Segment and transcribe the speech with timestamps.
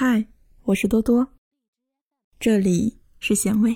[0.00, 0.26] 嗨，
[0.62, 1.26] 我是多多，
[2.38, 3.74] 这里是咸味。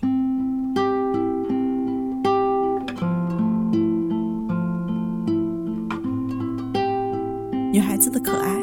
[7.72, 8.56] 女孩子的可爱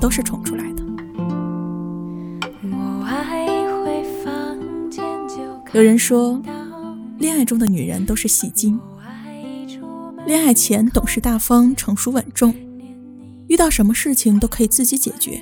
[0.00, 0.82] 都是宠出来的。
[5.72, 6.42] 有人说，
[7.20, 8.80] 恋爱中的女人都是戏精，
[10.26, 12.52] 恋爱前懂事大方、成熟稳重，
[13.46, 15.40] 遇到什么事情都可以自己解决。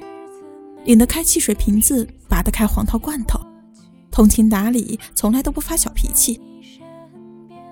[0.85, 3.39] 拧得开汽水瓶子，拔得开黄桃罐头，
[4.11, 6.41] 通情达理，从来都不发小脾气。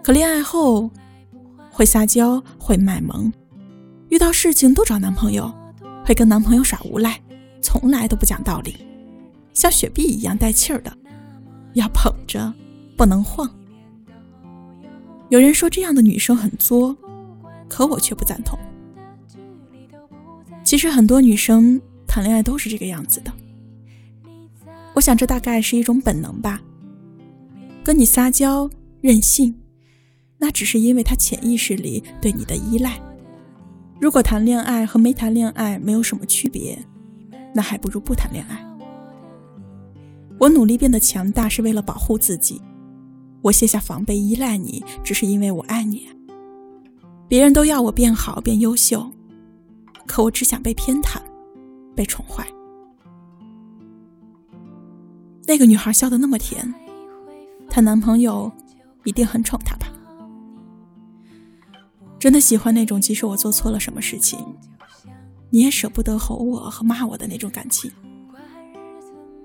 [0.02, 0.90] 可恋爱后，
[1.70, 3.32] 会撒娇，会卖萌，
[4.10, 5.50] 遇到事情都找男朋友，
[6.04, 7.18] 会跟男朋友耍无赖，
[7.62, 8.76] 从来都不讲道理，
[9.54, 10.92] 像雪碧一样带气儿的，
[11.72, 12.52] 要捧着，
[12.96, 13.50] 不能晃。
[15.30, 16.96] 有人说这样的女生很作，
[17.68, 18.58] 可我却不赞同。
[20.62, 21.80] 其实很多女生。
[22.16, 23.30] 谈恋爱都是这个样子的，
[24.94, 26.62] 我想这大概是一种本能吧。
[27.84, 28.70] 跟你撒娇
[29.02, 29.54] 任性，
[30.38, 32.98] 那只是因为他潜意识里对你的依赖。
[34.00, 36.82] 如果谈恋爱和没谈恋爱没有什么区别，
[37.54, 38.66] 那还不如不谈恋爱。
[40.38, 42.62] 我努力变得强大是为了保护自己，
[43.42, 46.08] 我卸下防备依赖你，只是因为我爱你。
[47.28, 49.06] 别人都要我变好变优秀，
[50.06, 51.20] 可我只想被偏袒。
[51.96, 52.46] 被宠坏，
[55.46, 56.72] 那个女孩笑得那么甜，
[57.68, 58.52] 她男朋友
[59.04, 59.86] 一定很宠她吧？
[62.18, 64.38] 真的喜欢那种即使我做错了什么事情，
[65.50, 67.90] 你也舍不得吼我和骂我的那种感情。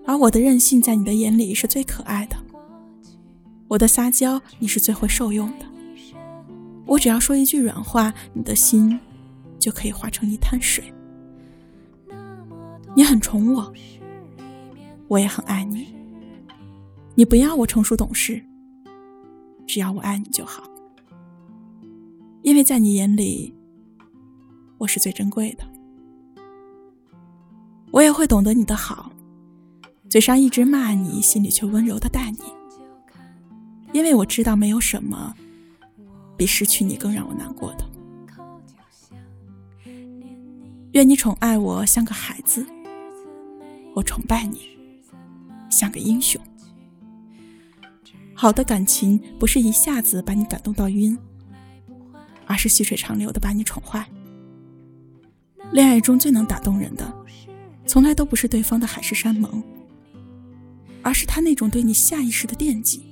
[0.05, 2.35] 而我的任性在你的眼里是最可爱的，
[3.67, 5.65] 我的撒娇你是最会受用的。
[6.85, 8.99] 我只要说一句软话，你的心
[9.59, 10.83] 就可以化成一滩水。
[12.95, 13.73] 你很宠我，
[15.07, 15.87] 我也很爱你。
[17.15, 18.43] 你不要我成熟懂事，
[19.65, 20.63] 只要我爱你就好。
[22.41, 23.55] 因为在你眼里，
[24.77, 25.63] 我是最珍贵的。
[27.91, 29.11] 我也会懂得你的好，
[30.09, 32.39] 嘴上一直骂你，心里却温柔的待你。
[33.93, 35.35] 因为我知道没有什么
[36.37, 37.85] 比失去你更让我难过的。
[40.93, 42.65] 愿你宠爱我像个孩子。
[43.93, 44.77] 我崇拜你，
[45.69, 46.41] 像个英雄。
[48.33, 51.17] 好的感情不是一下子把你感动到晕，
[52.47, 54.07] 而是细水长流的把你宠坏。
[55.71, 57.13] 恋爱中最能打动人的，
[57.85, 59.63] 从来都不是对方的海誓山盟，
[61.03, 63.03] 而是他那种对你下意识的惦记。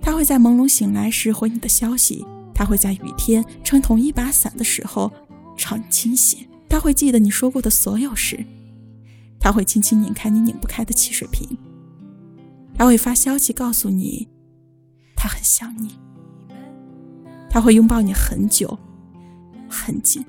[0.00, 5.12] 他会在朦胧醒来时回你的消息，他会在雨天撑同一把伞的时候
[5.56, 6.48] 朝你倾斜。
[6.74, 8.44] 他会记得你说过的所有事，
[9.38, 11.56] 他会轻轻拧开你拧不开的汽水瓶，
[12.74, 14.26] 他会发消息告诉你，
[15.14, 15.96] 他很想你，
[17.48, 18.76] 他会拥抱你很久，
[19.68, 20.24] 很紧，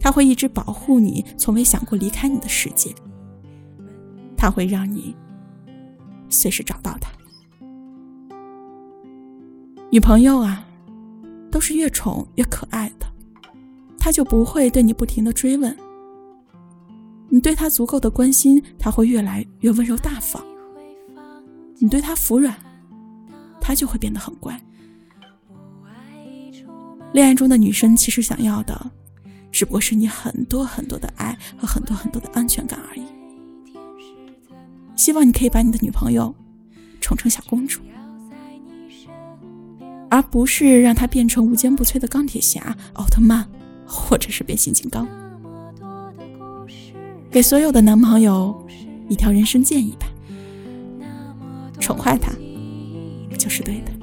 [0.00, 2.90] 他会一直保护你，从未想过离开你的世界，
[4.38, 5.14] 他会让你
[6.30, 7.10] 随时找到他。
[9.90, 10.66] 女朋友啊，
[11.50, 13.13] 都是越宠越可爱的。
[14.04, 15.74] 他就不会对你不停的追问，
[17.30, 20.44] 你对他足够的关心，他会越来越温柔大方。
[21.78, 22.54] 你对他服软，
[23.62, 24.60] 他就会变得很乖。
[27.14, 28.78] 恋爱中的女生其实想要的，
[29.50, 33.04] 只不过是你很多很多的爱和很多很多的安全感而已。
[34.96, 36.34] 希望你可以把你的女朋友
[37.00, 37.80] 宠成小公主，
[40.10, 43.48] 而不是让她变成无坚不摧的钢铁侠、奥特曼。
[43.86, 45.06] 或者是变形金刚。
[47.30, 48.66] 给所有的男朋友
[49.08, 50.06] 一条人生建议吧
[51.80, 52.32] 宠坏他
[53.36, 53.93] 就是对的。